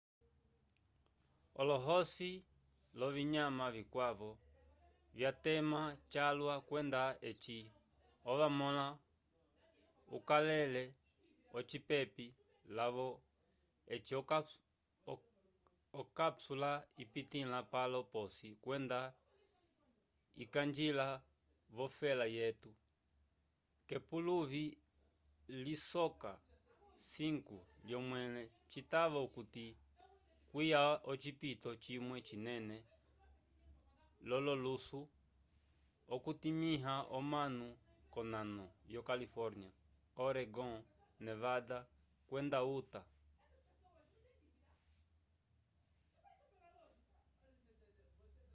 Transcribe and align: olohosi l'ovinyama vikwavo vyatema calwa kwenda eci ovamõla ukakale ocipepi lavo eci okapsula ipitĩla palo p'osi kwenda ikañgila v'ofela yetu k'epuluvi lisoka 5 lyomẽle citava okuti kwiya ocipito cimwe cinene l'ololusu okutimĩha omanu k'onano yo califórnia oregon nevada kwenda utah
olohosi 1.61 2.31
l'ovinyama 2.97 3.65
vikwavo 3.75 4.31
vyatema 5.17 5.81
calwa 6.13 6.55
kwenda 6.69 7.01
eci 7.29 7.59
ovamõla 8.31 8.85
ukakale 10.15 10.83
ocipepi 11.57 12.27
lavo 12.77 13.07
eci 13.95 14.13
okapsula 16.01 16.71
ipitĩla 17.03 17.59
palo 17.73 17.99
p'osi 18.11 18.49
kwenda 18.63 18.99
ikañgila 20.43 21.07
v'ofela 21.75 22.25
yetu 22.37 22.71
k'epuluvi 23.87 24.65
lisoka 25.63 26.31
5 26.97 27.57
lyomẽle 27.87 28.43
citava 28.71 29.17
okuti 29.27 29.65
kwiya 30.49 30.81
ocipito 31.11 31.69
cimwe 31.83 32.17
cinene 32.27 32.77
l'ololusu 34.27 35.01
okutimĩha 36.15 36.93
omanu 37.17 37.67
k'onano 38.11 38.65
yo 38.93 39.01
califórnia 39.09 39.71
oregon 40.25 40.73
nevada 41.23 41.79
kwenda 42.27 42.59
utah 42.77 43.05